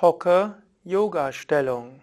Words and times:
Hocke 0.00 0.54
Yoga 0.82 1.30
Stellung. 1.30 2.00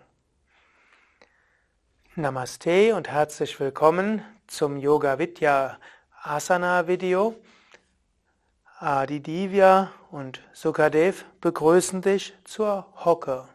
Namaste 2.16 2.94
und 2.94 3.10
herzlich 3.10 3.60
willkommen 3.60 4.24
zum 4.46 4.78
Yoga 4.78 5.18
Vidya 5.18 5.80
Asana 6.22 6.88
Video. 6.88 7.34
Adi 8.78 9.20
Divya 9.20 9.92
und 10.12 10.44
Sukadev 10.54 11.26
begrüßen 11.42 12.04
dich 12.04 12.36
zur 12.44 12.86
Hocke. 13.04 13.46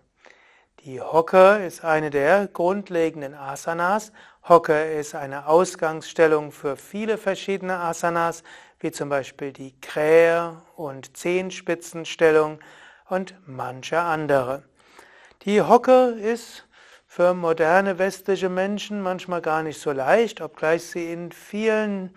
Die 0.81 1.01
Hocke 1.01 1.65
ist 1.65 1.85
eine 1.85 2.11
der 2.11 2.49
grundlegenden 2.49 3.35
Asanas. 3.35 4.11
Hocke 4.49 4.93
ist 4.95 5.15
eine 5.15 5.47
Ausgangsstellung 5.47 6.51
für 6.51 6.77
viele 6.77 7.17
verschiedene 7.17 7.79
Asanas, 7.79 8.43
wie 8.81 8.91
zum 8.91 9.09
Beispiel 9.09 9.53
die 9.53 9.81
Krähe 9.81 10.61
und 10.75 11.17
Zehenspitzenstellung 11.17 12.59
und 13.13 13.35
manche 13.47 14.01
andere. 14.01 14.63
Die 15.43 15.61
Hocke 15.61 16.17
ist 16.19 16.67
für 17.07 17.35
moderne 17.35 17.99
westliche 17.99 18.49
Menschen 18.49 19.03
manchmal 19.03 19.43
gar 19.43 19.63
nicht 19.63 19.79
so 19.79 19.93
leicht, 19.93 20.41
obgleich 20.41 20.85
sie 20.85 21.13
in 21.13 21.31
vielen 21.31 22.15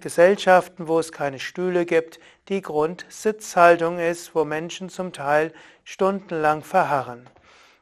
Gesellschaften, 0.00 0.86
wo 0.86 1.00
es 1.00 1.10
keine 1.10 1.40
Stühle 1.40 1.86
gibt, 1.86 2.20
die 2.48 2.62
Grundsitzhaltung 2.62 3.98
ist, 3.98 4.32
wo 4.36 4.44
Menschen 4.44 4.90
zum 4.90 5.12
Teil 5.12 5.52
stundenlang 5.82 6.62
verharren. 6.62 7.28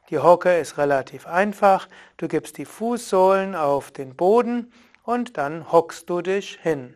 Die 0.09 0.17
Hocke 0.17 0.57
ist 0.57 0.79
relativ 0.79 1.27
einfach. 1.27 1.87
Du 2.17 2.27
gibst 2.27 2.57
die 2.57 2.65
Fußsohlen 2.65 3.53
auf 3.53 3.91
den 3.91 4.15
Boden 4.15 4.73
und 5.03 5.37
dann 5.37 5.71
hockst 5.71 6.09
du 6.09 6.21
dich 6.21 6.57
hin. 6.63 6.95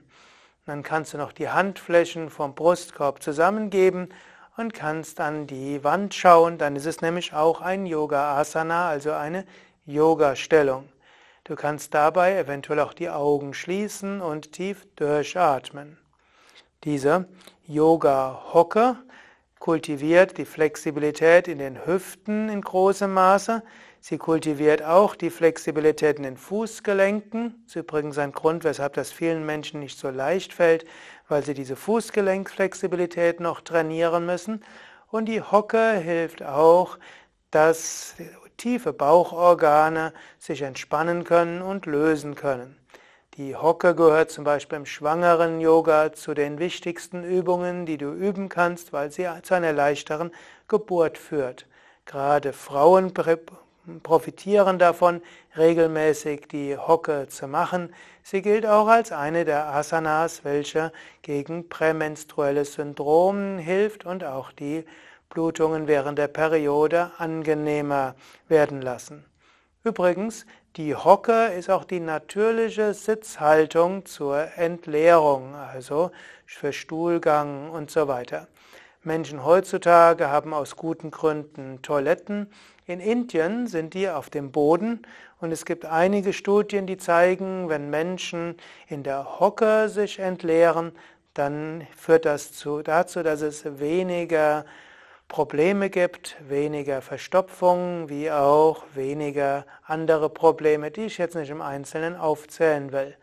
Dann 0.66 0.82
kannst 0.82 1.14
du 1.14 1.20
noch 1.20 1.34
die 1.34 1.50
Handflächen 1.50 2.32
vom 2.32 2.56
Brustkorb 2.56 3.22
zusammengeben 3.22 4.10
und 4.58 4.74
kannst 4.74 5.20
an 5.20 5.48
die 5.48 5.84
Wand 5.84 6.14
schauen, 6.14 6.58
dann 6.58 6.76
ist 6.76 6.86
es 6.86 7.02
nämlich 7.02 7.34
auch 7.34 7.62
ein 7.62 7.86
Yoga 7.86 8.38
Asana, 8.38 8.90
also 8.90 9.12
eine 9.12 9.46
Yoga-Stellung. 9.86 10.90
Du 11.44 11.56
kannst 11.56 11.94
dabei 11.94 12.38
eventuell 12.38 12.80
auch 12.80 12.94
die 12.94 13.10
Augen 13.10 13.54
schließen 13.54 14.22
und 14.22 14.52
tief 14.52 14.88
durchatmen. 14.96 15.98
Diese 16.84 17.28
Yoga-Hocke 17.68 18.98
kultiviert 19.66 20.38
die 20.38 20.46
Flexibilität 20.46 21.48
in 21.48 21.58
den 21.58 21.88
Hüften 21.88 22.50
in 22.50 22.62
großem 22.62 23.12
Maße. 23.12 23.64
Sie 24.00 24.20
kultiviert 24.20 24.84
auch 24.84 25.16
die 25.16 25.32
Flexibilität 25.32 26.18
in 26.18 26.24
den 26.24 26.38
Fußgelenken. 26.38 27.64
Das 27.64 27.76
ist 27.76 27.82
übrigens 27.82 28.20
ein 28.20 28.32
Grund, 28.32 28.64
weshalb 28.64 28.94
das 28.94 29.12
vielen 29.12 29.44
Menschen 29.44 29.80
nicht 29.80 29.98
so 29.98 30.12
leicht 30.12 30.54
fällt, 30.54 30.86
weil 31.28 31.44
sie 31.44 31.56
diese 31.56 31.76
Fußgelenkflexibilität 31.76 33.40
noch 33.40 33.60
trainieren 33.62 34.28
müssen. 34.28 34.64
Und 35.08 35.26
die 35.26 35.42
Hocke 35.42 35.94
hilft 35.94 36.44
auch, 36.44 37.00
dass 37.50 38.14
tiefe 38.58 38.94
Bauchorgane 38.94 40.14
sich 40.38 40.62
entspannen 40.62 41.24
können 41.24 41.64
und 41.64 41.88
lösen 41.88 42.36
können. 42.36 42.78
Die 43.38 43.54
Hocke 43.54 43.96
gehört 43.96 44.32
zum 44.32 44.46
Beispiel 44.46 44.78
im 44.78 44.86
schwangeren 44.86 45.60
Yoga 45.60 46.14
zu 46.14 46.34
den 46.34 46.58
wichtigsten 46.58 47.26
Übungen, 47.26 47.86
die 47.86 47.98
du 47.98 48.14
üben 48.14 48.48
kannst, 48.48 48.94
weil 48.94 49.12
sie 49.12 49.28
zu 49.44 49.56
einer 49.56 49.74
leichteren 49.74 50.32
Geburt 50.70 51.18
führt. 51.18 51.68
Gerade 52.06 52.54
Frauen 52.54 53.14
profitieren 54.04 54.80
davon, 54.80 55.22
regelmäßig 55.58 56.48
die 56.48 56.78
Hocke 56.78 57.28
zu 57.28 57.50
machen. 57.50 57.94
Sie 58.24 58.42
gilt 58.42 58.66
auch 58.66 58.88
als 58.88 59.12
eine 59.12 59.44
der 59.44 59.68
Asanas, 59.68 60.46
welche 60.46 60.94
gegen 61.22 61.68
prämenstruelles 61.68 62.76
Syndrom 62.76 63.58
hilft 63.58 64.06
und 64.06 64.24
auch 64.24 64.54
die 64.54 64.86
Blutungen 65.28 65.88
während 65.90 66.20
der 66.20 66.30
Periode 66.30 67.12
angenehmer 67.18 68.16
werden 68.48 68.82
lassen. 68.82 69.26
Übrigens, 69.86 70.48
die 70.78 70.96
Hocke 70.96 71.54
ist 71.56 71.70
auch 71.70 71.84
die 71.84 72.00
natürliche 72.00 72.96
Sitzhaltung 72.96 74.08
zur 74.08 74.58
Entleerung, 74.58 75.54
also 75.54 76.10
für 76.48 76.74
Stuhlgang 76.74 77.70
und 77.70 77.92
so 77.92 78.08
weiter. 78.08 78.48
Menschen 79.04 79.46
heutzutage 79.46 80.28
haben 80.28 80.56
aus 80.56 80.76
guten 80.76 81.12
Gründen 81.12 81.84
Toiletten. 81.84 82.48
In 82.88 83.00
Indien 83.00 83.68
sind 83.68 83.94
die 83.94 84.10
auf 84.10 84.32
dem 84.32 84.52
Boden 84.52 85.04
und 85.40 85.52
es 85.52 85.66
gibt 85.66 85.86
einige 85.86 86.34
Studien, 86.34 86.88
die 86.88 86.98
zeigen, 86.98 87.70
wenn 87.70 87.92
Menschen 87.92 88.58
in 88.88 89.04
der 89.04 89.40
Hocke 89.40 89.88
sich 89.88 90.18
entleeren, 90.18 90.94
dann 91.36 91.86
führt 91.96 92.26
das 92.26 92.54
zu, 92.54 92.82
dazu, 92.82 93.22
dass 93.22 93.42
es 93.42 93.80
weniger 93.80 94.66
Probleme 95.28 95.90
gibt, 95.90 96.38
weniger 96.48 97.02
Verstopfung, 97.02 98.10
wie 98.10 98.32
auch 98.32 98.84
weniger 98.94 99.66
andere 99.84 100.30
Probleme, 100.30 100.92
die 100.92 101.06
ich 101.06 101.18
jetzt 101.18 101.36
nicht 101.36 101.50
im 101.50 101.62
Einzelnen 101.62 102.16
aufzählen 102.16 102.92
will. 102.92 103.18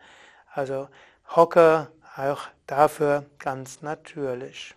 Also 0.51 0.89
Hocke 1.35 1.87
auch 2.15 2.41
dafür 2.67 3.25
ganz 3.39 3.81
natürlich. 3.81 4.75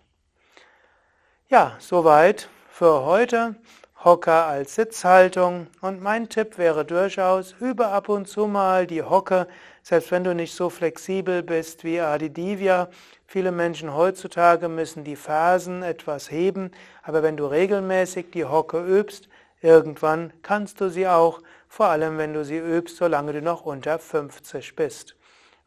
Ja, 1.49 1.75
soweit 1.79 2.49
für 2.69 3.05
heute. 3.05 3.55
Hocker 4.03 4.45
als 4.45 4.75
Sitzhaltung. 4.75 5.67
Und 5.81 6.03
mein 6.03 6.29
Tipp 6.29 6.59
wäre 6.59 6.85
durchaus, 6.85 7.55
übe 7.59 7.87
ab 7.87 8.09
und 8.09 8.27
zu 8.27 8.45
mal 8.45 8.85
die 8.85 9.01
Hocke, 9.01 9.47
selbst 9.81 10.11
wenn 10.11 10.23
du 10.23 10.35
nicht 10.35 10.53
so 10.53 10.69
flexibel 10.69 11.41
bist 11.41 11.83
wie 11.83 11.99
Adi 11.99 12.29
Divya. 12.29 12.89
Viele 13.25 13.51
Menschen 13.51 13.95
heutzutage 13.95 14.69
müssen 14.69 15.03
die 15.03 15.15
Fersen 15.15 15.81
etwas 15.81 16.29
heben, 16.29 16.71
aber 17.01 17.23
wenn 17.23 17.37
du 17.37 17.47
regelmäßig 17.47 18.29
die 18.31 18.45
Hocke 18.45 18.85
übst, 18.85 19.29
irgendwann 19.61 20.31
kannst 20.43 20.79
du 20.79 20.89
sie 20.89 21.07
auch, 21.07 21.41
vor 21.67 21.87
allem 21.87 22.19
wenn 22.19 22.33
du 22.33 22.45
sie 22.45 22.59
übst, 22.59 22.97
solange 22.97 23.33
du 23.33 23.41
noch 23.41 23.65
unter 23.65 23.97
50 23.97 24.75
bist. 24.75 25.15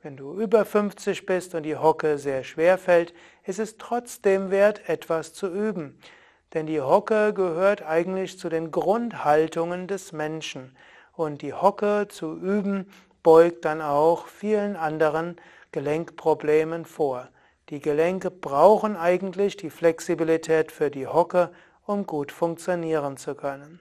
Wenn 0.03 0.17
du 0.17 0.41
über 0.41 0.65
50 0.65 1.27
bist 1.27 1.55
und 1.57 1.65
die 1.65 1.77
Hocke 1.77 2.17
sehr 2.17 2.45
schwer 2.45 2.79
fällt, 2.79 3.13
ist 3.45 3.59
es 3.59 3.77
trotzdem 3.77 4.53
wert, 4.53 4.89
etwas 4.89 5.35
zu 5.35 5.49
üben. 5.49 5.99
Denn 6.55 6.67
die 6.67 6.81
Hocke 6.81 7.33
gehört 7.33 7.83
eigentlich 7.83 8.39
zu 8.39 8.49
den 8.49 8.71
Grundhaltungen 8.71 9.87
des 9.87 10.13
Menschen. 10.13 10.77
Und 11.13 11.43
die 11.43 11.55
Hocke 11.55 12.07
zu 12.09 12.37
üben, 12.37 12.91
beugt 13.23 13.65
dann 13.65 13.83
auch 13.83 14.27
vielen 14.27 14.77
anderen 14.77 15.37
Gelenkproblemen 15.73 16.85
vor. 16.85 17.29
Die 17.69 17.81
Gelenke 17.81 18.31
brauchen 18.31 18.97
eigentlich 18.97 19.57
die 19.57 19.71
Flexibilität 19.71 20.73
für 20.73 20.91
die 20.91 21.07
Hocke, 21.07 21.51
um 21.87 22.07
gut 22.07 22.33
funktionieren 22.33 23.17
zu 23.17 23.35
können. 23.35 23.81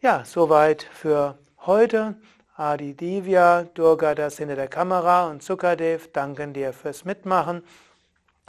Ja, 0.00 0.24
soweit 0.24 0.82
für 0.82 1.38
heute. 1.66 2.16
Adi 2.58 2.94
Divya, 2.94 3.64
Durga, 3.64 4.14
das 4.14 4.38
hinter 4.38 4.56
der 4.56 4.68
Kamera 4.68 5.28
und 5.28 5.42
Sukadev 5.42 6.10
danken 6.12 6.54
dir 6.54 6.72
fürs 6.72 7.04
Mitmachen. 7.04 7.62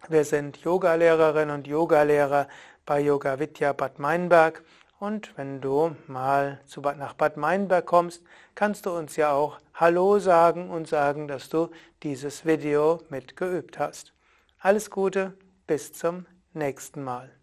Wir 0.10 0.24
sind 0.24 0.58
Yogalehrerinnen 0.58 1.54
und 1.54 1.68
Yogalehrer 1.68 2.48
bei 2.86 3.02
Yoga 3.02 3.40
Vidya 3.40 3.74
Bad 3.74 4.00
Meinberg. 4.00 4.64
Und 5.00 5.38
wenn 5.38 5.60
du 5.60 5.96
mal 6.08 6.62
nach 6.98 7.14
Bad 7.14 7.36
Meinberg 7.36 7.86
kommst, 7.86 8.24
kannst 8.56 8.86
du 8.86 8.92
uns 8.92 9.16
ja 9.16 9.32
auch 9.34 9.60
Hallo 9.74 10.18
sagen 10.20 10.70
und 10.70 10.88
sagen, 10.88 11.28
dass 11.28 11.50
du 11.50 11.70
dieses 12.04 12.46
Video 12.46 13.02
mitgeübt 13.10 13.78
hast. 13.80 14.14
Alles 14.60 14.90
Gute, 14.90 15.38
bis 15.68 15.92
zum 15.94 16.26
nächsten 16.54 17.04
Mal. 17.04 17.37